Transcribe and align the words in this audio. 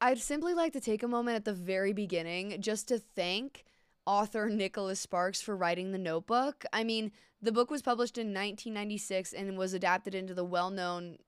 I'd 0.00 0.18
simply 0.18 0.54
like 0.54 0.72
to 0.74 0.80
take 0.80 1.02
a 1.02 1.08
moment 1.08 1.36
at 1.36 1.44
the 1.44 1.52
very 1.52 1.92
beginning 1.92 2.60
just 2.60 2.88
to 2.88 2.98
thank 2.98 3.64
author 4.06 4.48
Nicholas 4.48 5.00
Sparks 5.00 5.40
for 5.40 5.56
writing 5.56 5.90
The 5.90 5.98
Notebook. 5.98 6.64
I 6.72 6.84
mean, 6.84 7.10
the 7.42 7.52
book 7.52 7.70
was 7.70 7.82
published 7.82 8.16
in 8.16 8.28
1996 8.28 9.32
and 9.32 9.58
was 9.58 9.74
adapted 9.74 10.14
into 10.14 10.34
the 10.34 10.44
well 10.44 10.70
known 10.70 11.18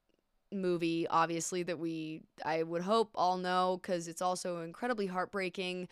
movie, 0.53 1.07
obviously, 1.09 1.63
that 1.65 1.79
we, 1.79 2.23
I 2.45 2.63
would 2.63 2.83
hope, 2.83 3.11
all 3.15 3.39
know 3.39 3.81
because 3.81 4.07
it's 4.07 4.23
also 4.23 4.63
incredibly 4.63 5.07
heartbreaking, 5.07 5.89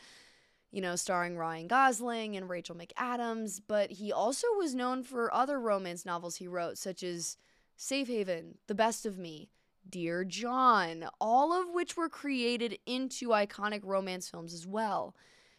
you 0.71 0.81
know, 0.81 0.95
starring 0.95 1.37
Ryan 1.37 1.67
Gosling 1.67 2.37
and 2.37 2.49
Rachel 2.49 2.77
McAdams. 2.77 3.61
But 3.67 3.91
he 3.93 4.13
also 4.13 4.47
was 4.57 4.75
known 4.75 5.03
for 5.03 5.35
other 5.35 5.59
romance 5.59 6.07
novels 6.07 6.37
he 6.37 6.47
wrote, 6.47 6.79
such 6.79 7.03
as 7.03 7.37
Safe 7.77 8.07
Haven, 8.07 8.59
The 8.69 8.75
Best 8.75 9.05
of 9.05 9.19
Me. 9.19 9.49
Dear 9.89 10.25
John, 10.25 11.09
all 11.21 11.53
of 11.53 11.73
which 11.73 11.97
were 11.97 12.09
created 12.09 12.79
into 12.87 13.29
iconic 13.29 13.81
romance 13.85 14.29
films 14.29 14.53
as 14.53 14.67
well. 14.67 15.15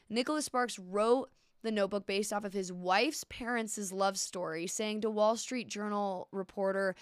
Nicholas 0.10 0.46
Sparks 0.46 0.78
wrote 0.78 1.32
the 1.62 1.72
notebook 1.72 2.06
based 2.06 2.32
off 2.32 2.44
of 2.44 2.54
his 2.54 2.72
wife's 2.72 3.24
parents' 3.26 3.92
love 3.92 4.18
story, 4.18 4.68
saying 4.68 5.02
to 5.02 5.10
Wall 5.10 5.36
Street 5.36 5.68
Journal 5.68 6.28
reporter, 6.32 6.96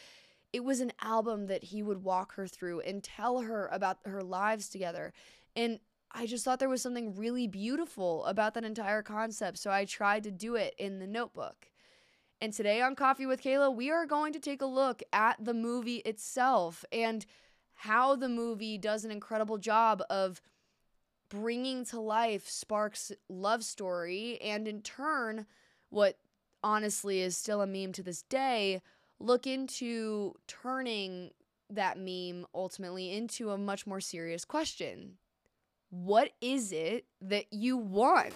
it 0.53 0.63
was 0.63 0.79
an 0.79 0.93
album 1.01 1.47
that 1.47 1.65
he 1.65 1.83
would 1.83 2.03
walk 2.03 2.33
her 2.35 2.47
through 2.47 2.79
and 2.81 3.03
tell 3.03 3.41
her 3.41 3.67
about 3.67 3.99
her 4.05 4.23
lives 4.23 4.69
together. 4.69 5.13
And 5.55 5.79
I 6.11 6.25
just 6.25 6.45
thought 6.45 6.59
there 6.59 6.69
was 6.69 6.81
something 6.81 7.15
really 7.15 7.47
beautiful 7.47 8.25
about 8.25 8.53
that 8.53 8.63
entire 8.63 9.03
concept. 9.03 9.57
So 9.57 9.69
I 9.69 9.85
tried 9.85 10.23
to 10.23 10.31
do 10.31 10.55
it 10.55 10.73
in 10.77 10.99
the 10.99 11.07
notebook. 11.07 11.67
And 12.39 12.53
today 12.53 12.81
on 12.81 12.95
Coffee 12.95 13.25
with 13.25 13.41
Kayla, 13.41 13.73
we 13.75 13.89
are 13.89 14.05
going 14.05 14.31
to 14.33 14.39
take 14.39 14.61
a 14.61 14.67
look 14.67 15.01
at 15.11 15.43
the 15.43 15.55
movie 15.55 15.97
itself 15.97 16.85
and 16.91 17.25
how 17.73 18.15
the 18.15 18.29
movie 18.29 18.77
does 18.77 19.03
an 19.03 19.09
incredible 19.09 19.57
job 19.57 20.03
of 20.09 20.39
bringing 21.29 21.83
to 21.85 21.99
life 21.99 22.47
Sparks' 22.47 23.11
love 23.27 23.63
story, 23.63 24.39
and 24.39 24.67
in 24.67 24.81
turn, 24.81 25.47
what 25.89 26.19
honestly 26.63 27.21
is 27.21 27.35
still 27.35 27.61
a 27.61 27.67
meme 27.67 27.91
to 27.93 28.03
this 28.03 28.21
day, 28.21 28.81
look 29.19 29.47
into 29.47 30.35
turning 30.47 31.31
that 31.69 31.97
meme 31.97 32.45
ultimately 32.53 33.11
into 33.11 33.49
a 33.49 33.57
much 33.57 33.87
more 33.87 33.99
serious 33.99 34.45
question. 34.45 35.17
What 35.89 36.31
is 36.39 36.71
it 36.71 37.05
that 37.21 37.45
you 37.51 37.77
want? 37.77 38.35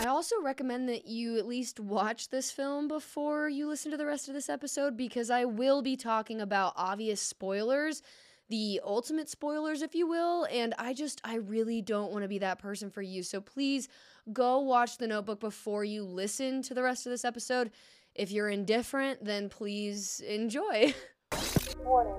I 0.00 0.06
also 0.06 0.36
recommend 0.42 0.88
that 0.88 1.06
you 1.06 1.36
at 1.36 1.46
least 1.46 1.78
watch 1.78 2.30
this 2.30 2.50
film 2.50 2.88
before 2.88 3.50
you 3.50 3.68
listen 3.68 3.90
to 3.90 3.98
the 3.98 4.06
rest 4.06 4.28
of 4.28 4.34
this 4.34 4.48
episode 4.48 4.96
because 4.96 5.30
I 5.30 5.44
will 5.44 5.82
be 5.82 5.94
talking 5.94 6.40
about 6.40 6.72
obvious 6.74 7.20
spoilers 7.20 8.02
the 8.50 8.80
ultimate 8.84 9.28
spoilers, 9.28 9.80
if 9.80 9.94
you 9.94 10.08
will. 10.08 10.46
And 10.50 10.74
I 10.78 10.92
just, 10.92 11.20
I 11.24 11.36
really 11.36 11.80
don't 11.80 12.10
want 12.10 12.24
to 12.24 12.28
be 12.28 12.38
that 12.38 12.58
person 12.58 12.90
for 12.90 13.00
you. 13.00 13.22
So 13.22 13.40
please 13.40 13.88
go 14.32 14.58
watch 14.58 14.98
The 14.98 15.06
Notebook 15.06 15.40
before 15.40 15.84
you 15.84 16.02
listen 16.02 16.60
to 16.62 16.74
the 16.74 16.82
rest 16.82 17.06
of 17.06 17.10
this 17.10 17.24
episode. 17.24 17.70
If 18.14 18.32
you're 18.32 18.48
indifferent, 18.48 19.24
then 19.24 19.48
please 19.48 20.20
enjoy. 20.26 20.94
Warning 21.84 22.14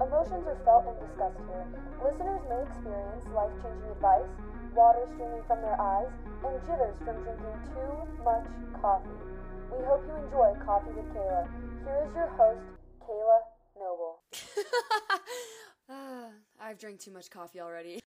Emotions 0.00 0.46
are 0.46 0.60
felt 0.64 0.84
and 0.86 0.98
discussed 1.08 1.38
here. 1.46 1.66
Listeners 2.02 2.40
may 2.48 2.62
experience 2.62 3.24
life 3.34 3.50
changing 3.62 3.90
advice, 3.90 4.30
water 4.78 5.02
streaming 5.10 5.42
from 5.48 5.60
their 5.60 5.74
eyes, 5.74 6.06
and 6.46 6.54
jitters 6.62 6.94
from 7.02 7.18
drinking 7.26 7.58
too 7.74 7.92
much 8.22 8.46
coffee. 8.80 9.10
We 9.74 9.84
hope 9.84 10.06
you 10.06 10.14
enjoy 10.22 10.54
Coffee 10.64 10.94
with 10.94 11.10
Kayla. 11.10 11.50
Here 11.82 12.06
is 12.06 12.14
your 12.14 12.30
host, 12.38 12.62
Kayla 13.02 13.38
Noble. 13.76 14.22
Ah, 15.90 16.28
I've 16.60 16.78
drank 16.78 17.00
too 17.00 17.10
much 17.10 17.30
coffee 17.30 17.60
already. 17.60 18.00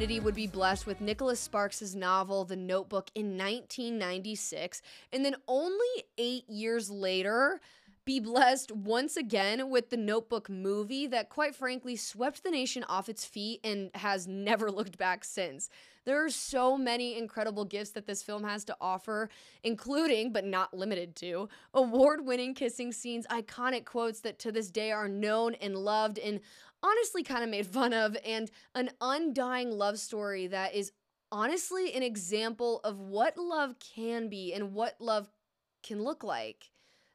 Humanity 0.00 0.24
would 0.24 0.34
be 0.34 0.46
blessed 0.46 0.86
with 0.86 1.02
Nicholas 1.02 1.38
Sparks' 1.38 1.94
novel 1.94 2.46
The 2.46 2.56
Notebook 2.56 3.10
in 3.14 3.36
1996 3.36 4.80
and 5.12 5.22
then 5.22 5.36
only 5.46 6.04
8 6.16 6.48
years 6.48 6.90
later 6.90 7.60
be 8.06 8.18
blessed 8.18 8.72
once 8.72 9.18
again 9.18 9.68
with 9.68 9.90
the 9.90 9.98
Notebook 9.98 10.48
movie 10.48 11.06
that, 11.08 11.28
quite 11.28 11.54
frankly, 11.54 11.96
swept 11.96 12.42
the 12.42 12.50
nation 12.50 12.82
off 12.84 13.10
its 13.10 13.26
feet 13.26 13.60
and 13.62 13.90
has 13.94 14.26
never 14.26 14.70
looked 14.72 14.96
back 14.96 15.22
since. 15.22 15.68
There 16.06 16.24
are 16.24 16.30
so 16.30 16.78
many 16.78 17.18
incredible 17.18 17.66
gifts 17.66 17.90
that 17.90 18.06
this 18.06 18.22
film 18.22 18.42
has 18.44 18.64
to 18.64 18.76
offer, 18.80 19.28
including, 19.62 20.32
but 20.32 20.46
not 20.46 20.72
limited 20.72 21.14
to, 21.16 21.50
award 21.74 22.24
winning 22.24 22.54
kissing 22.54 22.90
scenes, 22.90 23.26
iconic 23.26 23.84
quotes 23.84 24.20
that 24.20 24.38
to 24.38 24.50
this 24.50 24.70
day 24.70 24.92
are 24.92 25.08
known 25.08 25.54
and 25.56 25.76
loved 25.76 26.18
and 26.18 26.40
honestly 26.82 27.22
kind 27.22 27.44
of 27.44 27.50
made 27.50 27.66
fun 27.66 27.92
of, 27.92 28.16
and 28.24 28.50
an 28.74 28.90
undying 29.00 29.70
love 29.70 29.98
story 29.98 30.46
that 30.48 30.74
is 30.74 30.92
honestly 31.32 31.92
an 31.94 32.02
example 32.02 32.80
of 32.84 32.98
what 32.98 33.36
love 33.36 33.76
can 33.78 34.28
be 34.28 34.52
and 34.52 34.72
what 34.74 34.96
love 35.00 35.28
can 35.82 36.02
look 36.02 36.24
like. 36.24 36.70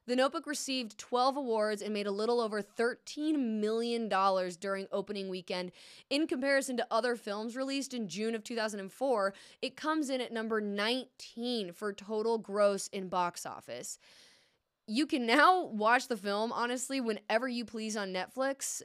The 0.06 0.14
Notebook 0.14 0.46
received 0.46 0.98
12 0.98 1.36
awards 1.36 1.82
and 1.82 1.92
made 1.92 2.06
a 2.06 2.12
little 2.12 2.40
over 2.40 2.62
$13 2.62 3.36
million 3.60 4.08
during 4.60 4.86
opening 4.92 5.28
weekend. 5.28 5.72
In 6.10 6.28
comparison 6.28 6.76
to 6.76 6.86
other 6.92 7.16
films 7.16 7.56
released 7.56 7.92
in 7.92 8.06
June 8.06 8.36
of 8.36 8.44
2004, 8.44 9.34
it 9.62 9.76
comes 9.76 10.08
in 10.08 10.20
at 10.20 10.32
number 10.32 10.60
19 10.60 11.72
for 11.72 11.92
total 11.92 12.38
gross 12.38 12.86
in 12.88 13.08
box 13.08 13.44
office. 13.44 13.98
You 14.86 15.06
can 15.06 15.26
now 15.26 15.64
watch 15.64 16.06
the 16.06 16.16
film, 16.16 16.52
honestly, 16.52 17.00
whenever 17.00 17.48
you 17.48 17.64
please 17.64 17.96
on 17.96 18.12
Netflix, 18.12 18.82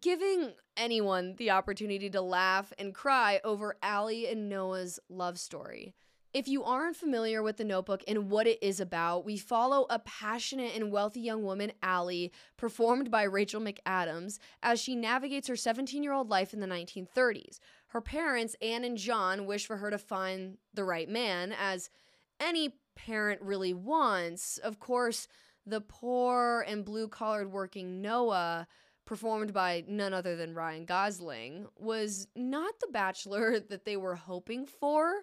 giving 0.00 0.52
anyone 0.76 1.34
the 1.36 1.50
opportunity 1.50 2.10
to 2.10 2.20
laugh 2.20 2.72
and 2.78 2.94
cry 2.94 3.40
over 3.44 3.76
Allie 3.82 4.28
and 4.28 4.48
Noah's 4.48 4.98
love 5.08 5.38
story. 5.38 5.94
If 6.32 6.48
you 6.48 6.64
aren't 6.64 6.96
familiar 6.96 7.42
with 7.42 7.58
the 7.58 7.64
notebook 7.64 8.02
and 8.08 8.30
what 8.30 8.46
it 8.46 8.58
is 8.62 8.80
about, 8.80 9.26
we 9.26 9.36
follow 9.36 9.86
a 9.90 9.98
passionate 9.98 10.74
and 10.74 10.90
wealthy 10.90 11.20
young 11.20 11.42
woman, 11.42 11.72
Allie, 11.82 12.32
performed 12.56 13.10
by 13.10 13.24
Rachel 13.24 13.60
McAdams, 13.60 14.38
as 14.62 14.80
she 14.80 14.96
navigates 14.96 15.48
her 15.48 15.56
17 15.56 16.02
year 16.02 16.14
old 16.14 16.30
life 16.30 16.54
in 16.54 16.60
the 16.60 16.66
1930s. 16.66 17.58
Her 17.88 18.00
parents, 18.00 18.56
Anne 18.62 18.84
and 18.84 18.96
John, 18.96 19.44
wish 19.44 19.66
for 19.66 19.76
her 19.76 19.90
to 19.90 19.98
find 19.98 20.56
the 20.72 20.84
right 20.84 21.08
man, 21.08 21.52
as 21.52 21.90
any 22.40 22.76
parent 22.96 23.42
really 23.42 23.74
wants. 23.74 24.56
Of 24.56 24.80
course, 24.80 25.28
the 25.66 25.82
poor 25.82 26.64
and 26.66 26.82
blue 26.82 27.08
collared 27.08 27.52
working 27.52 28.00
Noah 28.00 28.66
performed 29.04 29.52
by 29.52 29.84
none 29.88 30.14
other 30.14 30.36
than 30.36 30.54
Ryan 30.54 30.84
Gosling, 30.84 31.66
was 31.76 32.28
not 32.36 32.74
the 32.80 32.88
bachelor 32.92 33.60
that 33.68 33.84
they 33.84 33.96
were 33.96 34.16
hoping 34.16 34.66
for. 34.66 35.22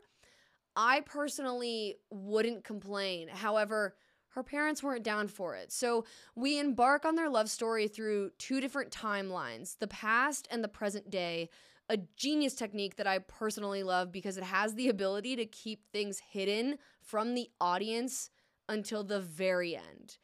I 0.75 1.01
personally 1.01 1.97
wouldn't 2.12 2.63
complain. 2.63 3.28
However, 3.28 3.95
her 4.29 4.44
parents 4.44 4.84
weren't 4.84 5.03
down 5.03 5.28
for 5.28 5.56
it. 5.56 5.72
So 5.72 6.06
we 6.35 6.59
embark 6.59 7.03
on 7.03 7.16
their 7.16 7.29
love 7.29 7.50
story 7.50 7.88
through 7.88 8.31
two 8.38 8.62
different 8.62 8.91
timelines 8.91 9.78
the 9.79 9.88
past 9.88 10.47
and 10.51 10.63
the 10.63 10.68
present 10.68 11.09
day. 11.09 11.50
A 11.91 11.97
genius 12.16 12.53
technique 12.53 12.97
that 12.97 13.07
I 13.07 13.18
personally 13.18 13.81
love 13.81 14.12
because 14.12 14.38
it 14.38 14.44
has 14.44 14.75
the 14.75 14.89
ability 14.89 15.35
to 15.38 15.45
keep 15.45 15.91
things 15.91 16.22
hidden 16.31 16.78
from 17.01 17.34
the 17.34 17.50
audience 17.59 18.29
until 18.68 19.03
the 19.03 19.19
very 19.19 19.75
end. 19.75 20.19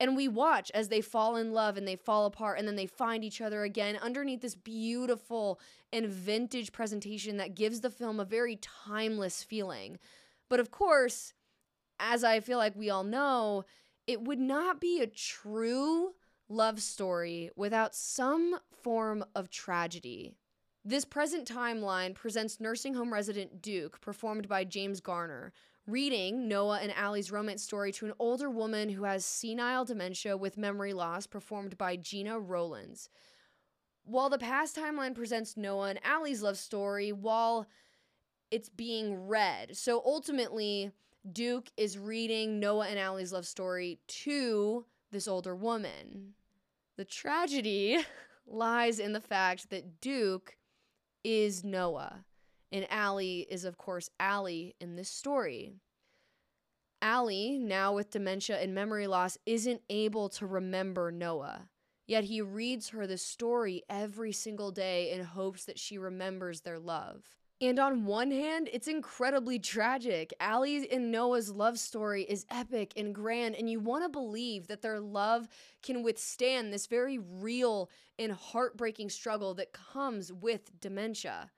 And 0.00 0.16
we 0.16 0.28
watch 0.28 0.70
as 0.74 0.88
they 0.88 1.00
fall 1.00 1.36
in 1.36 1.52
love 1.52 1.76
and 1.76 1.86
they 1.86 1.96
fall 1.96 2.26
apart 2.26 2.58
and 2.58 2.68
then 2.68 2.76
they 2.76 2.86
find 2.86 3.24
each 3.24 3.40
other 3.40 3.64
again 3.64 3.98
underneath 4.00 4.42
this 4.42 4.54
beautiful 4.54 5.60
and 5.92 6.06
vintage 6.06 6.72
presentation 6.72 7.36
that 7.38 7.56
gives 7.56 7.80
the 7.80 7.90
film 7.90 8.20
a 8.20 8.24
very 8.24 8.56
timeless 8.56 9.42
feeling. 9.42 9.98
But 10.48 10.60
of 10.60 10.70
course, 10.70 11.32
as 11.98 12.22
I 12.22 12.40
feel 12.40 12.58
like 12.58 12.76
we 12.76 12.90
all 12.90 13.04
know, 13.04 13.64
it 14.06 14.22
would 14.22 14.38
not 14.38 14.80
be 14.80 15.00
a 15.00 15.06
true 15.06 16.14
love 16.48 16.80
story 16.80 17.50
without 17.56 17.94
some 17.94 18.58
form 18.82 19.24
of 19.34 19.50
tragedy. 19.50 20.34
This 20.84 21.04
present 21.04 21.46
timeline 21.46 22.14
presents 22.14 22.60
nursing 22.60 22.94
home 22.94 23.12
resident 23.12 23.60
Duke, 23.60 24.00
performed 24.00 24.48
by 24.48 24.64
James 24.64 25.00
Garner, 25.00 25.52
reading 25.88 26.46
Noah 26.46 26.80
and 26.82 26.92
Allie's 26.94 27.32
romance 27.32 27.62
story 27.62 27.92
to 27.92 28.04
an 28.04 28.12
older 28.18 28.50
woman 28.50 28.90
who 28.90 29.04
has 29.04 29.24
senile 29.24 29.86
dementia 29.86 30.36
with 30.36 30.58
memory 30.58 30.92
loss, 30.92 31.26
performed 31.26 31.78
by 31.78 31.96
Gena 31.96 32.38
Rowlands. 32.38 33.08
While 34.04 34.28
the 34.28 34.38
past 34.38 34.76
timeline 34.76 35.14
presents 35.14 35.56
Noah 35.56 35.88
and 35.90 36.00
Allie's 36.04 36.42
love 36.42 36.58
story, 36.58 37.10
while 37.10 37.66
it's 38.50 38.68
being 38.68 39.26
read. 39.26 39.76
So 39.76 40.02
ultimately, 40.04 40.92
Duke 41.30 41.68
is 41.76 41.98
reading 41.98 42.60
Noah 42.60 42.88
and 42.88 42.98
Allie's 42.98 43.32
love 43.32 43.46
story 43.46 43.98
to 44.08 44.84
this 45.10 45.26
older 45.26 45.56
woman. 45.56 46.34
The 46.96 47.04
tragedy 47.04 47.98
lies 48.46 48.98
in 48.98 49.12
the 49.14 49.20
fact 49.20 49.70
that 49.70 50.00
Duke 50.00 50.56
is 51.24 51.64
Noah 51.64 52.24
And 52.70 52.86
Allie 52.90 53.46
is, 53.50 53.64
of 53.64 53.78
course, 53.78 54.10
Allie 54.20 54.74
in 54.80 54.96
this 54.96 55.08
story. 55.08 55.72
Allie, 57.00 57.58
now 57.58 57.94
with 57.94 58.10
dementia 58.10 58.60
and 58.60 58.74
memory 58.74 59.06
loss, 59.06 59.38
isn't 59.46 59.82
able 59.88 60.28
to 60.30 60.46
remember 60.46 61.10
Noah. 61.10 61.68
Yet 62.06 62.24
he 62.24 62.40
reads 62.40 62.88
her 62.88 63.06
the 63.06 63.18
story 63.18 63.82
every 63.88 64.32
single 64.32 64.70
day 64.70 65.10
in 65.12 65.24
hopes 65.24 65.66
that 65.66 65.78
she 65.78 65.98
remembers 65.98 66.62
their 66.62 66.78
love. 66.78 67.22
And 67.60 67.78
on 67.78 68.04
one 68.04 68.30
hand, 68.30 68.70
it's 68.72 68.86
incredibly 68.86 69.58
tragic. 69.58 70.32
Allie 70.38 70.90
and 70.90 71.10
Noah's 71.10 71.50
love 71.50 71.78
story 71.78 72.22
is 72.22 72.46
epic 72.50 72.92
and 72.96 73.14
grand, 73.14 73.56
and 73.56 73.68
you 73.68 73.80
want 73.80 74.04
to 74.04 74.08
believe 74.08 74.68
that 74.68 74.80
their 74.80 75.00
love 75.00 75.48
can 75.82 76.02
withstand 76.02 76.72
this 76.72 76.86
very 76.86 77.18
real 77.18 77.90
and 78.18 78.32
heartbreaking 78.32 79.10
struggle 79.10 79.54
that 79.54 79.72
comes 79.72 80.32
with 80.32 80.80
dementia. 80.80 81.50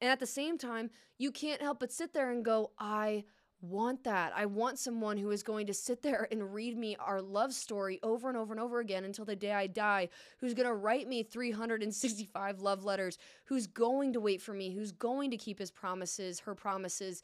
And 0.00 0.10
at 0.10 0.20
the 0.20 0.26
same 0.26 0.58
time, 0.58 0.90
you 1.18 1.30
can't 1.30 1.62
help 1.62 1.80
but 1.80 1.92
sit 1.92 2.12
there 2.12 2.30
and 2.30 2.44
go, 2.44 2.72
I 2.78 3.24
want 3.60 4.04
that. 4.04 4.32
I 4.36 4.46
want 4.46 4.78
someone 4.78 5.16
who 5.16 5.30
is 5.30 5.42
going 5.42 5.66
to 5.66 5.74
sit 5.74 6.02
there 6.02 6.28
and 6.30 6.52
read 6.52 6.76
me 6.76 6.96
our 7.00 7.22
love 7.22 7.52
story 7.52 7.98
over 8.02 8.28
and 8.28 8.36
over 8.36 8.52
and 8.52 8.60
over 8.60 8.80
again 8.80 9.04
until 9.04 9.24
the 9.24 9.36
day 9.36 9.52
I 9.52 9.66
die, 9.66 10.10
who's 10.38 10.54
going 10.54 10.68
to 10.68 10.74
write 10.74 11.08
me 11.08 11.22
365 11.22 12.60
love 12.60 12.84
letters, 12.84 13.18
who's 13.44 13.66
going 13.66 14.12
to 14.12 14.20
wait 14.20 14.42
for 14.42 14.52
me, 14.52 14.74
who's 14.74 14.92
going 14.92 15.30
to 15.30 15.36
keep 15.36 15.58
his 15.58 15.70
promises, 15.70 16.40
her 16.40 16.54
promises. 16.54 17.22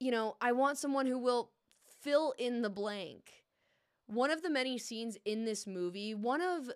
You 0.00 0.10
know, 0.10 0.36
I 0.40 0.52
want 0.52 0.78
someone 0.78 1.06
who 1.06 1.18
will 1.18 1.50
fill 2.00 2.34
in 2.38 2.62
the 2.62 2.70
blank. 2.70 3.44
One 4.06 4.30
of 4.30 4.42
the 4.42 4.50
many 4.50 4.78
scenes 4.78 5.16
in 5.24 5.44
this 5.44 5.66
movie, 5.66 6.14
one 6.14 6.40
of 6.40 6.70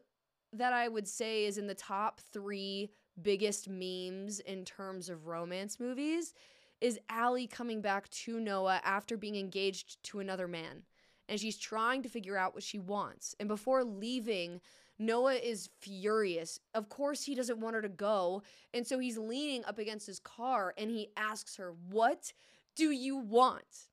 that 0.53 0.73
I 0.73 0.89
would 0.89 1.09
say 1.09 1.45
is 1.45 1.59
in 1.59 1.67
the 1.67 1.75
top 1.75 2.21
three 2.33 2.91
biggest 3.23 3.69
memes 3.69 4.41
in 4.41 4.65
terms 4.65 5.09
of 5.09 5.27
romance 5.27 5.81
movies 5.81 6.35
is 6.81 6.99
Allie 7.09 7.47
coming 7.47 7.81
back 7.81 8.09
to 8.11 8.39
Noah 8.39 8.81
after 8.85 9.17
being 9.17 9.37
engaged 9.37 10.03
to 10.05 10.21
another 10.21 10.47
man. 10.47 10.83
And 11.29 11.41
she's 11.41 11.59
trying 11.59 12.03
to 12.03 12.09
figure 12.09 12.37
out 12.37 12.55
what 12.55 12.63
she 12.63 12.79
wants. 12.79 13.35
And 13.41 13.49
before 13.49 13.83
leaving, 13.83 14.61
Noah 14.99 15.35
is 15.35 15.71
furious. 15.81 16.61
Of 16.75 16.89
course, 16.89 17.25
he 17.25 17.35
doesn't 17.35 17.61
want 17.61 17.75
her 17.75 17.83
to 17.83 17.89
go. 17.89 18.43
And 18.73 18.87
so 18.87 18.99
he's 18.99 19.19
leaning 19.19 19.65
up 19.65 19.79
against 19.79 20.07
his 20.07 20.21
car 20.21 20.75
and 20.79 20.91
he 20.91 21.09
asks 21.17 21.57
her, 21.57 21.75
What 21.91 22.33
do 22.77 22.91
you 22.91 23.17
want? 23.17 23.89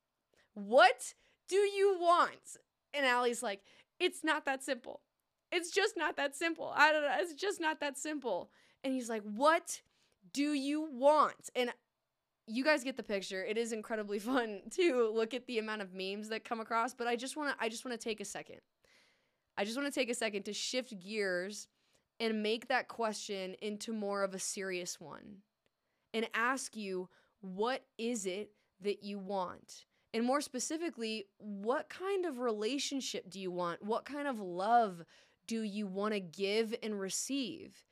What 0.54 1.14
do 1.50 1.56
you 1.56 1.98
want? 2.00 2.58
And 2.94 3.06
Allie's 3.06 3.44
like, 3.44 3.62
It's 4.00 4.24
not 4.24 4.46
that 4.46 4.64
simple. 4.64 5.02
It's 5.52 5.72
just 5.72 5.96
not 5.98 6.18
that 6.18 6.36
simple. 6.36 6.74
I 6.76 6.92
don't 6.92 7.04
know. 7.04 7.16
It's 7.20 7.36
just 7.36 7.62
not 7.62 7.80
that 7.80 7.98
simple. 7.98 8.50
And 8.84 8.94
he's 8.94 9.10
like, 9.10 9.24
What 9.24 9.82
do 10.34 10.54
you 10.54 10.88
want? 10.92 11.50
And 11.56 11.72
you 12.48 12.64
guys 12.64 12.84
get 12.84 12.98
the 12.98 13.04
picture. 13.04 13.44
It 13.44 13.58
is 13.58 13.72
incredibly 13.72 14.20
fun 14.32 14.62
to 14.72 15.12
look 15.14 15.34
at 15.34 15.48
the 15.48 15.60
amount 15.60 15.82
of 15.82 15.94
memes 15.94 16.30
that 16.30 16.44
come 16.44 16.60
across, 16.60 16.94
but 16.94 17.08
I 17.08 17.16
just 17.16 17.38
want 17.38 17.58
to 17.58 17.64
I 17.64 17.70
just 17.70 17.86
want 17.86 18.00
to 18.00 18.04
take 18.04 18.20
a 18.20 18.26
second. 18.26 18.60
I 19.58 19.66
just 19.66 19.78
want 19.78 19.92
to 19.92 20.00
take 20.00 20.10
a 20.10 20.16
second 20.16 20.44
to 20.44 20.54
shift 20.54 21.00
gears 21.00 21.68
and 22.20 22.42
make 22.42 22.68
that 22.68 22.88
question 22.88 23.56
into 23.62 23.94
more 23.94 24.24
of 24.24 24.34
a 24.34 24.40
serious 24.40 25.00
one. 25.00 25.38
And 26.14 26.28
ask 26.34 26.76
you, 26.76 27.10
what 27.42 27.84
is 27.98 28.26
it 28.26 28.52
that 28.82 29.04
you 29.04 29.18
want? 29.18 29.86
And 30.14 30.24
more 30.24 30.42
specifically, 30.42 31.26
what 31.40 31.90
kind 31.90 32.26
of 32.26 32.40
relationship 32.40 33.30
do 33.30 33.40
you 33.40 33.52
want? 33.52 33.84
What 33.84 34.06
kind 34.06 34.28
of 34.28 34.40
love 34.40 35.04
do 35.48 35.62
you 35.62 35.88
want 35.88 36.14
to 36.14 36.20
give 36.20 36.76
and 36.84 37.00
receive? 37.00 37.84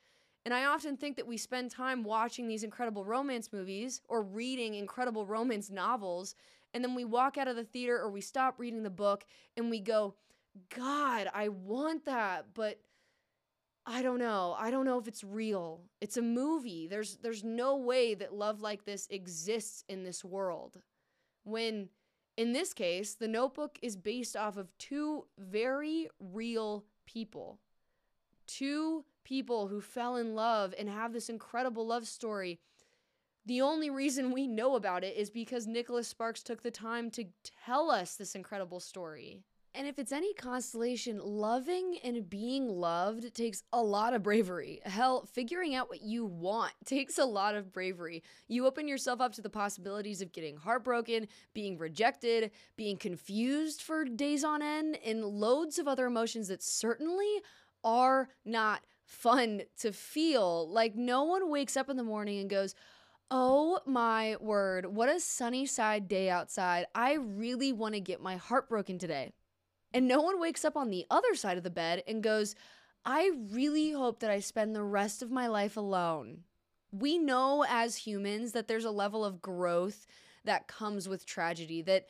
And 0.44 0.52
I 0.52 0.64
often 0.64 0.96
think 0.96 1.16
that 1.16 1.26
we 1.26 1.36
spend 1.36 1.70
time 1.70 2.02
watching 2.02 2.48
these 2.48 2.64
incredible 2.64 3.04
romance 3.04 3.52
movies 3.52 4.00
or 4.08 4.22
reading 4.22 4.74
incredible 4.74 5.24
romance 5.24 5.70
novels, 5.70 6.34
and 6.74 6.82
then 6.82 6.94
we 6.94 7.04
walk 7.04 7.38
out 7.38 7.48
of 7.48 7.56
the 7.56 7.64
theater 7.64 7.98
or 7.98 8.10
we 8.10 8.20
stop 8.20 8.58
reading 8.58 8.82
the 8.82 8.90
book 8.90 9.24
and 9.56 9.70
we 9.70 9.78
go, 9.78 10.14
God, 10.74 11.28
I 11.32 11.48
want 11.48 12.04
that, 12.06 12.46
but 12.54 12.80
I 13.84 14.02
don't 14.02 14.18
know. 14.18 14.54
I 14.58 14.70
don't 14.70 14.84
know 14.84 14.98
if 14.98 15.08
it's 15.08 15.24
real. 15.24 15.82
It's 16.00 16.16
a 16.16 16.22
movie. 16.22 16.86
There's 16.86 17.16
there's 17.16 17.42
no 17.42 17.76
way 17.76 18.14
that 18.14 18.32
love 18.32 18.60
like 18.60 18.84
this 18.84 19.08
exists 19.10 19.84
in 19.88 20.04
this 20.04 20.24
world. 20.24 20.78
When 21.44 21.88
in 22.36 22.52
this 22.52 22.72
case, 22.72 23.14
the 23.14 23.28
notebook 23.28 23.78
is 23.82 23.96
based 23.96 24.36
off 24.36 24.56
of 24.56 24.76
two 24.78 25.26
very 25.38 26.08
real 26.20 26.84
people. 27.06 27.58
Two 28.46 29.04
people 29.24 29.68
who 29.68 29.80
fell 29.80 30.16
in 30.16 30.34
love 30.34 30.74
and 30.78 30.88
have 30.88 31.12
this 31.12 31.28
incredible 31.28 31.86
love 31.86 32.06
story. 32.06 32.60
The 33.44 33.60
only 33.60 33.90
reason 33.90 34.32
we 34.32 34.46
know 34.46 34.76
about 34.76 35.02
it 35.02 35.16
is 35.16 35.30
because 35.30 35.66
Nicholas 35.66 36.08
Sparks 36.08 36.42
took 36.42 36.62
the 36.62 36.70
time 36.70 37.10
to 37.12 37.24
tell 37.64 37.90
us 37.90 38.14
this 38.14 38.34
incredible 38.34 38.78
story. 38.78 39.42
And 39.74 39.86
if 39.86 39.98
it's 39.98 40.12
any 40.12 40.34
consolation, 40.34 41.18
loving 41.18 41.96
and 42.04 42.28
being 42.28 42.68
loved 42.68 43.34
takes 43.34 43.62
a 43.72 43.82
lot 43.82 44.12
of 44.12 44.22
bravery. 44.22 44.80
Hell, 44.84 45.24
figuring 45.32 45.74
out 45.74 45.88
what 45.88 46.02
you 46.02 46.26
want 46.26 46.72
takes 46.84 47.18
a 47.18 47.24
lot 47.24 47.54
of 47.54 47.72
bravery. 47.72 48.22
You 48.48 48.66
open 48.66 48.86
yourself 48.86 49.20
up 49.20 49.32
to 49.34 49.42
the 49.42 49.48
possibilities 49.48 50.20
of 50.20 50.32
getting 50.32 50.56
heartbroken, 50.56 51.26
being 51.54 51.78
rejected, 51.78 52.50
being 52.76 52.98
confused 52.98 53.80
for 53.80 54.04
days 54.04 54.44
on 54.44 54.60
end, 54.60 54.98
and 55.04 55.24
loads 55.24 55.78
of 55.78 55.88
other 55.88 56.06
emotions 56.06 56.48
that 56.48 56.62
certainly 56.62 57.40
are 57.82 58.28
not 58.44 58.82
fun 59.12 59.62
to 59.78 59.92
feel. 59.92 60.68
Like 60.68 60.96
no 60.96 61.24
one 61.24 61.50
wakes 61.50 61.76
up 61.76 61.88
in 61.90 61.96
the 61.96 62.02
morning 62.02 62.40
and 62.40 62.50
goes, 62.50 62.74
Oh 63.30 63.80
my 63.86 64.36
word, 64.40 64.86
what 64.86 65.08
a 65.08 65.20
sunny 65.20 65.64
side 65.64 66.08
day 66.08 66.28
outside. 66.28 66.86
I 66.94 67.14
really 67.14 67.72
want 67.72 67.94
to 67.94 68.00
get 68.00 68.20
my 68.20 68.36
heart 68.36 68.68
broken 68.68 68.98
today. 68.98 69.32
And 69.94 70.08
no 70.08 70.20
one 70.20 70.40
wakes 70.40 70.64
up 70.64 70.76
on 70.76 70.90
the 70.90 71.06
other 71.10 71.34
side 71.34 71.56
of 71.56 71.62
the 71.62 71.70
bed 71.70 72.02
and 72.06 72.22
goes, 72.22 72.54
I 73.04 73.30
really 73.50 73.92
hope 73.92 74.20
that 74.20 74.30
I 74.30 74.40
spend 74.40 74.74
the 74.74 74.82
rest 74.82 75.22
of 75.22 75.30
my 75.30 75.46
life 75.46 75.76
alone. 75.76 76.40
We 76.90 77.18
know 77.18 77.64
as 77.68 77.96
humans 77.96 78.52
that 78.52 78.68
there's 78.68 78.84
a 78.84 78.90
level 78.90 79.24
of 79.24 79.40
growth 79.40 80.06
that 80.44 80.68
comes 80.68 81.08
with 81.08 81.26
tragedy, 81.26 81.82
that 81.82 82.06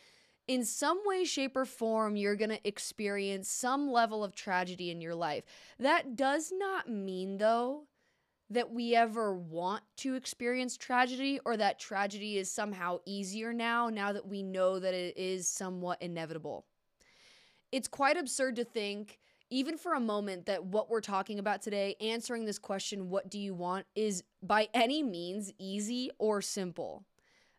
in 0.49 0.65
some 0.65 1.01
way, 1.05 1.25
shape, 1.25 1.57
or 1.57 1.65
form, 1.65 2.17
you're 2.17 2.37
going 2.37 2.51
to 2.51 2.69
experience 2.69 3.49
some 3.49 3.91
level 3.91 4.25
of 4.25 4.35
tragedy 4.35 4.91
in 4.91 5.01
your 5.01 5.15
life. 5.15 5.45
That 5.79 6.17
does 6.17 6.53
not 6.55 6.89
mean, 6.89 7.39
though, 7.39 7.85
that 8.51 8.71
we 8.71 8.95
ever 8.95 9.35
want 9.35 9.83
to 9.99 10.15
experience 10.15 10.77
tragedy 10.77 11.41
or 11.45 11.57
that 11.57 11.79
tragedy 11.79 12.37
is 12.39 12.51
somehow 12.51 12.99
easier 13.07 13.53
now, 13.53 13.89
now 13.89 14.13
that 14.13 14.29
we 14.29 14.43
know 14.43 14.79
that 14.79 14.95
it 14.95 15.17
is 15.17 15.49
somewhat 15.49 16.03
inevitable. 16.03 16.67
It's 17.71 17.89
quite 17.89 18.19
absurd 18.19 18.57
to 18.57 18.65
think, 18.65 19.19
even 19.49 19.79
for 19.79 19.95
a 19.95 20.01
moment, 20.01 20.47
that 20.47 20.65
what 20.65 20.91
we're 20.91 21.01
talking 21.01 21.39
about 21.39 21.63
today, 21.63 21.97
answering 22.01 22.45
this 22.45 22.59
question, 22.59 23.09
what 23.09 23.31
do 23.31 23.39
you 23.39 23.55
want, 23.55 23.87
is 23.95 24.23
by 24.43 24.69
any 24.75 25.03
means 25.03 25.53
easy 25.59 26.11
or 26.19 26.43
simple. 26.43 27.05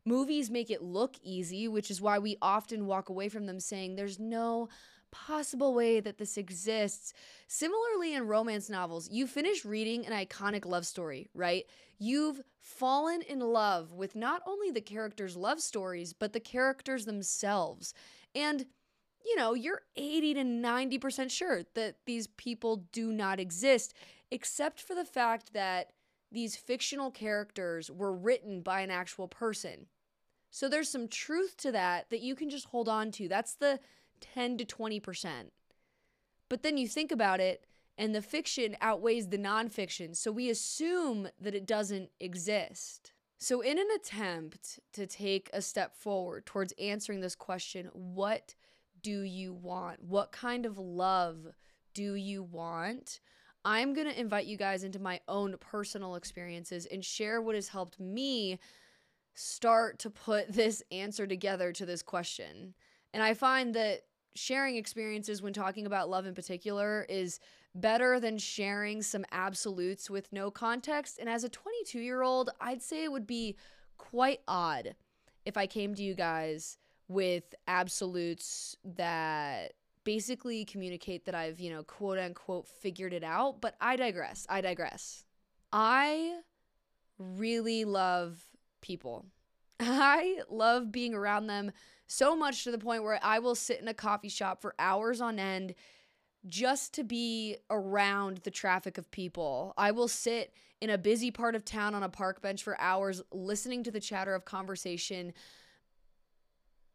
Movies 0.06 0.50
make 0.50 0.70
it 0.70 0.82
look 0.82 1.16
easy, 1.24 1.68
which 1.68 1.90
is 1.90 2.02
why 2.02 2.20
we 2.20 2.38
often 2.42 2.86
walk 2.86 3.10
away 3.10 3.30
from 3.30 3.46
them 3.46 3.60
saying 3.60 3.96
there's 3.96 4.20
no 4.20 4.70
possible 5.12 5.74
way 5.74 6.00
that 6.00 6.18
this 6.18 6.38
exists. 6.38 7.14
Similarly, 7.48 8.14
in 8.16 8.28
romance 8.28 8.70
novels, 8.70 9.10
you 9.10 9.28
finish 9.28 9.64
reading 9.64 10.06
an 10.06 10.12
iconic 10.12 10.66
love 10.66 10.86
story, 10.86 11.30
right? 11.34 11.66
You've 12.00 12.42
fallen 12.60 13.22
in 13.22 13.40
love 13.40 13.94
with 13.94 14.16
not 14.16 14.42
only 14.46 14.72
the 14.72 14.82
characters' 14.82 15.38
love 15.38 15.62
stories, 15.62 16.14
but 16.14 16.34
the 16.34 16.40
characters 16.40 17.06
themselves. 17.06 17.94
And 18.34 18.66
you 19.26 19.36
know, 19.38 19.54
you're 19.54 19.82
80 19.96 20.34
to 20.34 20.42
90% 20.42 21.32
sure 21.32 21.64
that 21.76 21.96
these 22.06 22.28
people 22.28 22.86
do 22.92 23.12
not 23.12 23.40
exist, 23.40 23.94
except 24.32 24.82
for 24.82 24.96
the 24.96 25.06
fact 25.06 25.54
that 25.54 25.92
these 26.34 26.56
fictional 26.56 27.12
characters 27.12 27.90
were 27.90 28.14
written 28.14 28.62
by 28.62 28.82
an 28.82 28.92
actual 28.92 29.28
person. 29.28 29.86
So 30.50 30.68
there's 30.68 30.90
some 30.90 31.08
truth 31.08 31.56
to 31.58 31.72
that 31.72 32.10
that 32.10 32.22
you 32.22 32.36
can 32.36 32.50
just 32.50 32.66
hold 32.66 32.90
on 32.90 33.12
to. 33.12 33.28
That's 33.28 33.56
the 33.56 33.80
10 34.22 34.58
to 34.58 34.66
20%. 34.66 35.28
But 36.50 36.64
then 36.64 36.78
you 36.78 36.88
think 36.88 37.12
about 37.12 37.40
it, 37.40 37.66
and 37.98 38.14
the 38.14 38.22
fiction 38.22 38.76
outweighs 38.82 39.28
the 39.28 39.38
nonfiction. 39.38 40.16
So 40.16 40.32
we 40.32 40.50
assume 40.50 41.30
that 41.40 41.56
it 41.56 41.66
doesn't 41.66 42.10
exist. 42.20 43.14
So, 43.40 43.60
in 43.60 43.78
an 43.78 43.88
attempt 43.96 44.80
to 44.94 45.06
take 45.06 45.50
a 45.52 45.62
step 45.62 45.96
forward 45.96 46.46
towards 46.46 46.72
answering 46.80 47.20
this 47.20 47.36
question, 47.36 47.90
what 47.92 48.56
do 49.02 49.22
you 49.22 49.54
want? 49.54 50.02
What 50.02 50.32
kind 50.32 50.66
of 50.66 50.78
love 50.78 51.48
do 51.94 52.16
you 52.16 52.42
want? 52.42 53.20
I'm 53.66 53.94
going 53.94 54.08
to 54.08 54.20
invite 54.20 54.46
you 54.46 54.58
guys 54.58 54.84
into 54.84 55.00
my 55.00 55.20
own 55.28 55.56
personal 55.60 56.16
experiences 56.16 56.86
and 56.86 57.04
share 57.04 57.42
what 57.42 57.56
has 57.56 57.70
helped 57.70 58.00
me 58.00 58.60
start 59.36 60.00
to 60.00 60.10
put 60.10 60.48
this 60.54 60.84
answer 60.92 61.26
together 61.28 61.72
to 61.74 61.86
this 61.86 62.02
question. 62.02 62.74
And 63.14 63.24
I 63.24 63.34
find 63.34 63.74
that 63.76 64.02
sharing 64.36 64.76
experiences 64.76 65.42
when 65.42 65.54
talking 65.54 65.86
about 65.86 66.10
love 66.10 66.26
in 66.26 66.34
particular 66.34 67.06
is 67.08 67.40
better 67.76 68.20
than 68.20 68.38
sharing 68.38 69.02
some 69.02 69.26
absolutes 69.32 70.10
with 70.10 70.32
no 70.32 70.52
context. 70.52 71.18
And 71.20 71.30
as 71.30 71.44
a 71.44 71.50
22 71.50 72.00
year 72.00 72.22
old, 72.22 72.50
I'd 72.60 72.82
say 72.82 73.04
it 73.04 73.12
would 73.12 73.28
be 73.28 73.56
quite 73.98 74.42
odd 74.48 74.96
if 75.46 75.58
I 75.58 75.68
came 75.68 75.96
to 75.96 76.04
you 76.04 76.16
guys 76.16 76.78
with 77.08 77.54
absolutes 77.68 78.76
that 78.84 79.74
basically 80.04 80.66
communicate 80.66 81.26
that 81.26 81.36
I've, 81.36 81.60
you 81.60 81.70
know, 81.70 81.84
quote 81.84 82.20
unquote 82.20 82.68
figured 82.68 83.14
it 83.14 83.24
out, 83.24 83.62
but 83.62 83.76
I 83.80 83.96
digress. 83.96 84.46
I 84.50 84.62
digress. 84.62 85.24
I 85.72 86.40
really 87.18 87.86
love 87.86 88.40
people. 88.82 89.26
I 89.80 90.40
love 90.50 90.92
being 90.92 91.14
around 91.14 91.48
them 91.48 91.72
so 92.08 92.36
much 92.36 92.64
to 92.64 92.72
the 92.72 92.78
point 92.78 93.04
where 93.04 93.20
I 93.24 93.40
will 93.40 93.56
sit 93.56 93.82
in 93.82 93.88
a 93.88 93.94
coffee 93.94 94.30
shop 94.30 94.62
for 94.62 94.76
hours 94.78 95.22
on 95.22 95.40
end 95.40 95.74
just 96.48 96.94
to 96.94 97.04
be 97.04 97.58
around 97.70 98.42
the 98.44 98.52
traffic 98.52 98.98
of 98.98 99.10
people. 99.12 99.74
I 99.78 99.92
will 99.92 100.08
sit 100.08 100.54
in 100.82 100.90
a 100.90 100.98
busy 100.98 101.32
part 101.32 101.56
of 101.56 101.64
town 101.64 101.96
on 101.96 102.04
a 102.04 102.10
park 102.10 102.42
bench 102.42 102.64
for 102.64 102.80
hours 102.80 103.22
listening 103.32 103.84
to 103.84 103.92
the 103.92 104.02
chatter 104.02 104.36
of 104.36 104.44
conversation, 104.44 105.34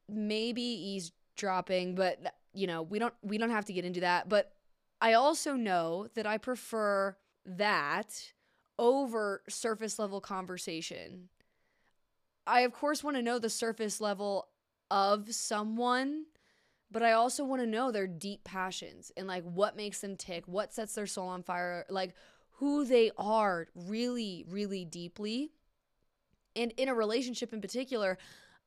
maybe 0.09 0.63
eavesdropping, 0.63 1.95
but 1.95 2.35
you 2.59 2.67
know, 2.67 2.83
we 2.83 2.99
don't 2.99 3.15
we 3.23 3.39
don't 3.39 3.51
have 3.51 3.67
to 3.67 3.73
get 3.73 3.85
into 3.85 4.01
that, 4.01 4.29
but 4.29 4.53
I 5.01 5.13
also 5.13 5.55
know 5.55 6.09
that 6.15 6.27
I 6.27 6.39
prefer 6.39 7.17
that 7.47 8.33
over 8.79 9.43
surface 9.49 9.99
level 9.99 10.21
conversation. 10.21 11.29
I 12.47 12.61
of 12.61 12.73
course 12.73 13.05
want 13.05 13.17
to 13.17 13.23
know 13.23 13.39
the 13.39 13.51
surface 13.51 14.01
level 14.01 14.49
of 14.91 15.33
someone 15.33 16.25
but 16.91 17.03
I 17.03 17.13
also 17.13 17.45
want 17.45 17.61
to 17.61 17.67
know 17.67 17.91
their 17.93 18.07
deep 18.07 18.45
passions 18.45 19.13
and 19.17 19.27
like 19.27 19.45
what 19.45 19.77
makes 19.77 20.01
them 20.01 20.17
tick, 20.17 20.45
what 20.47 20.73
sets 20.73 20.95
their 20.95 21.07
soul 21.07 21.29
on 21.29 21.43
fire, 21.43 21.85
like 21.91 22.15
who 22.53 22.85
they 22.85 23.11
are 23.19 23.69
really, 23.75 24.45
really 24.49 24.85
deeply. 24.85 25.53
And 26.57 26.73
in 26.79 26.89
a 26.89 26.95
relationship 26.95 27.53
in 27.53 27.61
particular, 27.61 28.17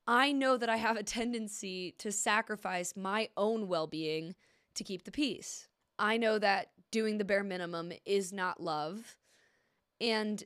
I 0.07 0.31
know 0.31 0.57
that 0.57 0.69
I 0.69 0.77
have 0.77 0.97
a 0.97 1.03
tendency 1.03 1.95
to 1.99 2.11
sacrifice 2.11 2.95
my 2.95 3.29
own 3.37 3.67
well 3.67 3.87
being 3.87 4.35
to 4.75 4.83
keep 4.83 5.03
the 5.03 5.11
peace. 5.11 5.67
I 5.99 6.17
know 6.17 6.39
that 6.39 6.71
doing 6.91 7.17
the 7.17 7.25
bare 7.25 7.43
minimum 7.43 7.93
is 8.05 8.33
not 8.33 8.61
love. 8.61 9.17
And 9.99 10.43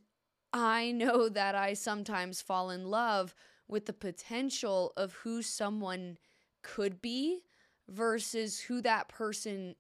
I 0.54 0.92
know 0.92 1.30
that 1.30 1.56
I 1.56 1.74
sometimes 1.74 2.42
fall 2.42 2.70
in 2.70 2.90
love 2.90 3.34
with 3.68 3.86
the 3.86 3.94
potential 3.94 4.94
of 4.96 5.14
who 5.14 5.42
someone 5.42 6.18
could 6.62 7.02
be 7.02 7.42
versus 7.88 8.60
who 8.62 8.82
that 8.82 9.08
person 9.08 9.76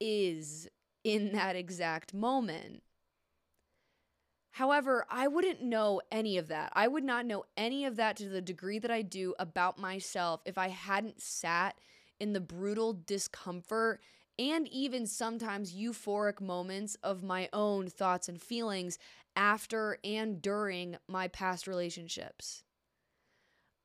is 0.00 0.68
in 1.04 1.32
that 1.32 1.56
exact 1.56 2.14
moment. 2.14 2.82
However, 4.56 5.04
I 5.10 5.28
wouldn't 5.28 5.60
know 5.60 6.00
any 6.10 6.38
of 6.38 6.48
that. 6.48 6.72
I 6.72 6.88
would 6.88 7.04
not 7.04 7.26
know 7.26 7.44
any 7.58 7.84
of 7.84 7.96
that 7.96 8.16
to 8.16 8.30
the 8.30 8.40
degree 8.40 8.78
that 8.78 8.90
I 8.90 9.02
do 9.02 9.34
about 9.38 9.78
myself 9.78 10.40
if 10.46 10.56
I 10.56 10.68
hadn't 10.68 11.20
sat 11.20 11.78
in 12.20 12.32
the 12.32 12.40
brutal 12.40 12.94
discomfort 12.94 14.00
and 14.38 14.66
even 14.68 15.06
sometimes 15.06 15.76
euphoric 15.76 16.40
moments 16.40 16.96
of 17.02 17.22
my 17.22 17.50
own 17.52 17.88
thoughts 17.88 18.30
and 18.30 18.40
feelings 18.40 18.98
after 19.36 19.98
and 20.02 20.40
during 20.40 20.96
my 21.06 21.28
past 21.28 21.66
relationships. 21.66 22.62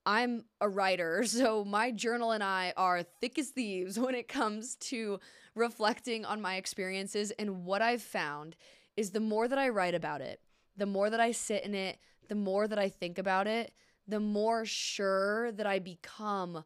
I'm 0.05 0.45
a 0.61 0.69
writer, 0.69 1.23
so 1.25 1.65
my 1.65 1.91
journal 1.91 2.31
and 2.31 2.41
I 2.41 2.71
are 2.77 3.03
thick 3.03 3.37
as 3.37 3.49
thieves 3.49 3.99
when 3.99 4.15
it 4.15 4.29
comes 4.29 4.77
to 4.77 5.19
reflecting 5.53 6.23
on 6.23 6.41
my 6.41 6.55
experiences. 6.55 7.31
And 7.31 7.65
what 7.65 7.81
I've 7.81 8.01
found 8.01 8.55
is 8.95 9.11
the 9.11 9.19
more 9.19 9.49
that 9.49 9.59
I 9.59 9.67
write 9.67 9.95
about 9.95 10.21
it, 10.21 10.39
the 10.81 10.87
more 10.87 11.11
that 11.11 11.19
I 11.19 11.31
sit 11.31 11.63
in 11.63 11.75
it, 11.75 11.99
the 12.27 12.33
more 12.33 12.67
that 12.67 12.79
I 12.79 12.89
think 12.89 13.19
about 13.19 13.45
it, 13.45 13.71
the 14.07 14.19
more 14.19 14.65
sure 14.65 15.51
that 15.51 15.67
I 15.67 15.77
become 15.77 16.63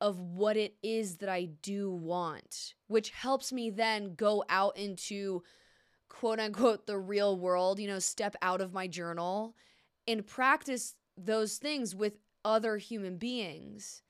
of 0.00 0.18
what 0.18 0.56
it 0.56 0.76
is 0.82 1.18
that 1.18 1.28
I 1.28 1.50
do 1.60 1.90
want, 1.90 2.72
which 2.86 3.10
helps 3.10 3.52
me 3.52 3.68
then 3.68 4.14
go 4.14 4.42
out 4.48 4.78
into 4.78 5.42
quote 6.08 6.40
unquote 6.40 6.86
the 6.86 6.96
real 6.96 7.38
world, 7.38 7.78
you 7.78 7.88
know, 7.88 7.98
step 7.98 8.36
out 8.40 8.62
of 8.62 8.72
my 8.72 8.86
journal 8.86 9.54
and 10.06 10.26
practice 10.26 10.94
those 11.18 11.58
things 11.58 11.94
with 11.94 12.14
other 12.46 12.78
human 12.78 13.18
beings. 13.18 14.02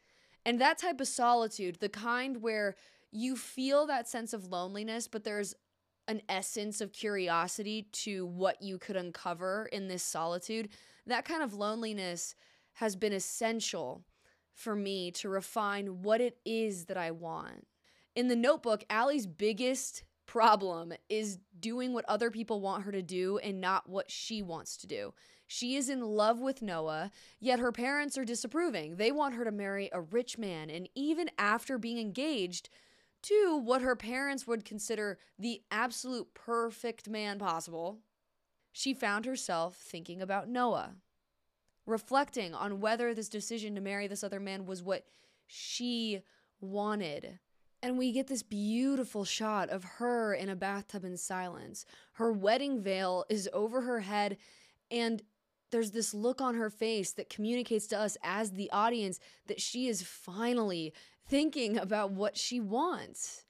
And 0.46 0.60
that 0.60 0.78
type 0.78 1.00
of 1.00 1.08
solitude, 1.08 1.78
the 1.80 1.88
kind 1.88 2.42
where 2.42 2.76
you 3.10 3.34
feel 3.34 3.86
that 3.86 4.08
sense 4.08 4.32
of 4.32 4.46
loneliness, 4.46 5.08
but 5.08 5.24
there's 5.24 5.56
an 6.08 6.22
essence 6.28 6.80
of 6.80 6.92
curiosity 6.92 7.86
to 7.92 8.26
what 8.26 8.60
you 8.60 8.78
could 8.78 8.96
uncover 8.96 9.68
in 9.72 9.86
this 9.86 10.02
solitude, 10.02 10.70
that 11.06 11.24
kind 11.24 11.42
of 11.42 11.54
loneliness 11.54 12.34
has 12.74 12.96
been 12.96 13.12
essential 13.12 14.02
for 14.52 14.74
me 14.74 15.10
to 15.12 15.28
refine 15.28 16.02
what 16.02 16.20
it 16.20 16.38
is 16.44 16.86
that 16.86 16.96
I 16.96 17.12
want. 17.12 17.66
In 18.16 18.28
the 18.28 18.36
notebook, 18.36 18.82
Allie's 18.90 19.26
biggest 19.26 20.02
problem 20.26 20.92
is 21.08 21.38
doing 21.58 21.92
what 21.92 22.04
other 22.08 22.30
people 22.30 22.60
want 22.60 22.84
her 22.84 22.92
to 22.92 23.02
do 23.02 23.38
and 23.38 23.60
not 23.60 23.88
what 23.88 24.10
she 24.10 24.42
wants 24.42 24.76
to 24.78 24.86
do. 24.86 25.14
She 25.46 25.76
is 25.76 25.88
in 25.88 26.00
love 26.00 26.40
with 26.40 26.60
Noah, 26.60 27.10
yet 27.40 27.58
her 27.58 27.72
parents 27.72 28.18
are 28.18 28.24
disapproving. 28.24 28.96
They 28.96 29.10
want 29.10 29.34
her 29.34 29.44
to 29.44 29.50
marry 29.50 29.88
a 29.92 30.00
rich 30.00 30.36
man, 30.36 30.68
and 30.68 30.88
even 30.94 31.30
after 31.38 31.78
being 31.78 31.98
engaged 31.98 32.68
to 33.22 33.56
what 33.56 33.82
her 33.82 33.96
parents 33.96 34.46
would 34.46 34.64
consider 34.64 35.18
the 35.38 35.62
absolute 35.70 36.34
perfect 36.34 37.08
man 37.08 37.38
possible, 37.38 37.98
she 38.72 38.94
found 38.94 39.24
herself 39.24 39.76
thinking 39.76 40.22
about 40.22 40.48
Noah, 40.48 40.94
reflecting 41.86 42.54
on 42.54 42.80
whether 42.80 43.12
this 43.12 43.28
decision 43.28 43.74
to 43.74 43.80
marry 43.80 44.06
this 44.06 44.22
other 44.22 44.40
man 44.40 44.66
was 44.66 44.82
what 44.82 45.04
she 45.46 46.20
wanted. 46.60 47.38
And 47.82 47.96
we 47.96 48.12
get 48.12 48.26
this 48.26 48.42
beautiful 48.42 49.24
shot 49.24 49.70
of 49.70 49.84
her 49.84 50.34
in 50.34 50.48
a 50.48 50.56
bathtub 50.56 51.04
in 51.04 51.16
silence. 51.16 51.86
Her 52.14 52.32
wedding 52.32 52.80
veil 52.80 53.24
is 53.28 53.48
over 53.52 53.82
her 53.82 54.00
head, 54.00 54.36
and 54.90 55.22
there's 55.70 55.90
this 55.90 56.14
look 56.14 56.40
on 56.40 56.54
her 56.54 56.70
face 56.70 57.12
that 57.12 57.30
communicates 57.30 57.86
to 57.88 57.98
us 57.98 58.16
as 58.22 58.52
the 58.52 58.70
audience 58.70 59.20
that 59.46 59.60
she 59.60 59.86
is 59.86 60.02
finally 60.02 60.92
thinking 61.28 61.78
about 61.78 62.12
what 62.12 62.36
she 62.36 62.60
wants. 62.60 63.44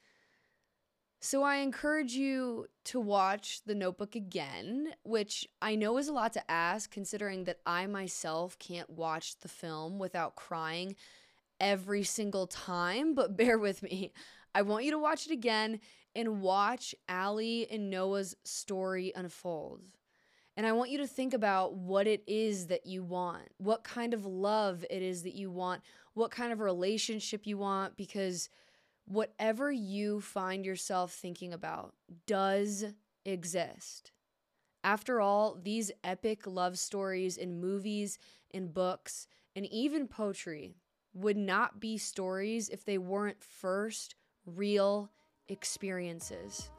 So 1.20 1.42
I 1.42 1.56
encourage 1.56 2.12
you 2.12 2.66
to 2.85 3.00
watch 3.00 3.62
The 3.66 3.75
Notebook 3.75 4.14
again, 4.14 4.92
which 5.02 5.49
I 5.61 5.75
know 5.75 5.99
is 5.99 6.06
a 6.06 6.12
lot 6.12 6.32
to 6.35 6.50
ask 6.50 6.90
considering 6.90 7.44
that 7.44 7.58
I 7.66 7.87
myself 7.87 8.58
can't 8.58 8.88
watch 8.88 9.38
the 9.38 9.49
film 9.49 9.99
without 9.99 10.37
crying 10.37 10.94
every 11.58 12.04
single 12.04 12.47
time, 12.47 13.14
but 13.14 13.37
bear 13.37 13.58
with 13.58 13.82
me. 13.82 14.12
I 14.54 14.62
want 14.62 14.85
you 14.85 14.92
to 14.92 14.99
watch 14.99 15.26
it 15.26 15.32
again 15.32 15.80
and 16.14 16.40
watch 16.40 16.94
Allie 17.08 17.66
and 17.70 17.90
Noah's 17.90 18.37
story 18.44 19.12
unfold. 19.14 19.82
And 20.56 20.66
I 20.66 20.73
want 20.73 20.90
you 20.90 20.99
to 20.99 21.06
think 21.06 21.35
about 21.35 21.75
what 21.75 22.08
it 22.08 22.25
is 22.26 22.66
that 22.66 22.85
you 22.85 23.04
want, 23.04 23.44
what 23.58 23.85
kind 23.85 24.12
of 24.12 24.26
love 24.26 24.85
it 24.90 25.02
is 25.02 25.23
that 25.23 25.35
you 25.35 25.50
want, 25.52 25.82
what 26.18 26.30
kind 26.30 26.52
of 26.52 26.60
relationship 26.60 27.46
you 27.46 27.56
want, 27.56 27.96
because 27.96 28.50
whatever 29.06 29.70
you 29.70 30.20
find 30.20 30.66
yourself 30.66 31.12
thinking 31.12 31.52
about 31.52 31.94
does 32.26 32.84
exist. 33.25 34.12
After 34.84 35.20
all, 35.20 35.58
these 35.62 35.90
epic 36.04 36.46
love 36.46 36.78
stories 36.78 37.37
in 37.37 37.60
movies, 37.60 38.18
in 38.50 38.68
books, 38.68 39.26
and 39.54 39.66
even 39.66 40.08
poetry 40.08 40.76
would 41.14 41.37
not 41.37 41.80
be 41.80 41.96
stories 41.98 42.68
if 42.68 42.84
they 42.84 42.98
weren't 42.98 43.42
first 43.42 44.14
real 44.44 45.10
experiences. 45.48 46.70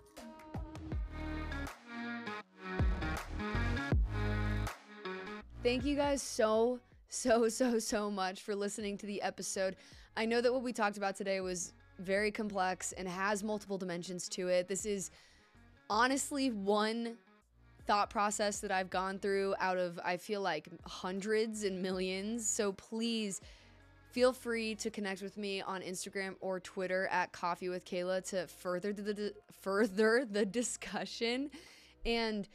Thank 5.63 5.84
you 5.84 5.96
guys 5.96 6.22
so, 6.22 6.79
so, 7.10 7.50
so, 7.50 7.80
so 7.80 8.10
much 8.10 8.42
for 8.42 8.56
listening 8.56 8.98
to 9.00 9.06
the 9.06 9.22
episode. 9.22 9.75
I 10.16 10.25
know 10.25 10.42
that 10.42 10.54
what 10.54 10.63
we 10.63 10.74
talked 10.74 10.98
about 10.98 11.16
today 11.16 11.42
was 11.42 11.74
very 12.00 12.32
complex 12.32 12.92
and 12.94 13.08
has 13.08 13.44
multiple 13.44 13.78
dimensions 13.78 14.30
to 14.30 14.48
it. 14.48 14.68
This 14.68 14.86
is 14.86 15.12
honestly 15.89 16.51
one 16.51 17.18
thought 17.86 18.10
process 18.10 18.60
that 18.60 18.72
I've 18.72 18.89
gone 18.89 19.18
through 19.18 19.56
out 19.60 19.78
of, 19.78 20.00
I 20.06 20.18
feel 20.18 20.42
like, 20.42 20.68
hundreds 20.86 21.63
and 21.63 21.82
millions. 21.82 22.48
So 22.48 22.72
please 22.74 23.42
feel 24.12 24.32
free 24.32 24.75
to 24.75 24.89
connect 24.89 25.22
with 25.22 25.38
me 25.38 25.62
on 25.62 25.82
Instagram 25.82 26.36
or 26.39 26.60
Twitter 26.60 27.08
at 27.12 27.32
Coffee 27.32 27.70
with 27.70 27.86
Kayla 27.86 28.28
to 28.30 28.48
further 28.48 28.94
the, 28.94 29.34
further 29.62 30.25
the 30.30 30.46
discussion. 30.60 31.50
And 32.06 32.48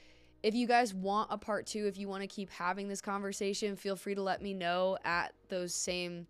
if 0.44 0.54
you 0.54 0.66
guys 0.66 0.92
want 0.92 1.28
a 1.32 1.38
part 1.38 1.64
two, 1.64 1.86
if 1.86 1.96
you 1.96 2.06
want 2.06 2.20
to 2.20 2.26
keep 2.26 2.50
having 2.50 2.86
this 2.86 3.00
conversation, 3.00 3.76
feel 3.76 3.96
free 3.96 4.14
to 4.14 4.22
let 4.22 4.42
me 4.42 4.52
know 4.52 4.98
at 5.02 5.32
those 5.48 5.74
same 5.74 6.26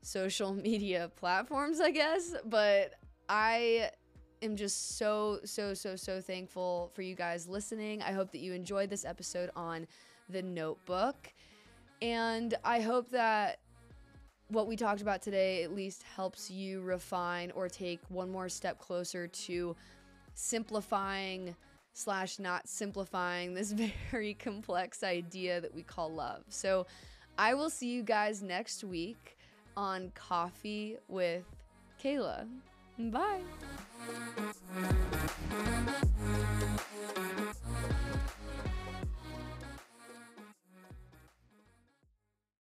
social 0.00 0.54
media 0.68 1.10
platforms, 1.16 1.80
I 1.80 1.90
guess. 1.90 2.36
But 2.44 2.94
I 3.28 3.90
am 4.42 4.54
just 4.54 4.96
so, 4.96 5.40
so, 5.44 5.74
so, 5.74 5.96
so 5.96 6.20
thankful 6.20 6.92
for 6.94 7.02
you 7.02 7.16
guys 7.16 7.48
listening. 7.48 8.00
I 8.00 8.12
hope 8.12 8.30
that 8.30 8.38
you 8.38 8.52
enjoyed 8.52 8.88
this 8.90 9.04
episode 9.04 9.50
on 9.56 9.88
the 10.28 10.42
notebook. 10.42 11.32
And 12.00 12.54
I 12.64 12.80
hope 12.80 13.10
that 13.10 13.58
what 14.50 14.68
we 14.68 14.76
talked 14.76 15.02
about 15.02 15.20
today 15.20 15.64
at 15.64 15.74
least 15.74 16.04
helps 16.14 16.48
you 16.48 16.80
refine 16.82 17.50
or 17.56 17.68
take 17.68 17.98
one 18.08 18.30
more 18.30 18.48
step 18.48 18.78
closer 18.78 19.26
to 19.26 19.74
simplifying 20.34 21.56
slash 21.92 22.38
not 22.38 22.68
simplifying 22.68 23.54
this 23.54 23.72
very 24.10 24.34
complex 24.34 25.02
idea 25.02 25.60
that 25.60 25.74
we 25.74 25.82
call 25.82 26.10
love. 26.12 26.42
So 26.48 26.86
I 27.38 27.54
will 27.54 27.70
see 27.70 27.90
you 27.90 28.02
guys 28.02 28.42
next 28.42 28.84
week 28.84 29.38
on 29.76 30.12
Coffee 30.14 30.96
with 31.08 31.44
Kayla. 32.02 32.46
Bye. 32.98 33.40